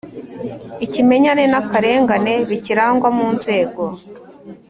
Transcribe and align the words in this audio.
Ikimenyane 0.85 1.43
n 1.51 1.55
akarengane 1.61 2.33
bikirangwa 2.49 3.07
mu 3.17 3.27
nzego 3.35 3.83